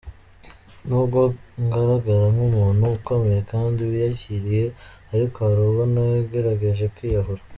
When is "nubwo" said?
0.87-1.19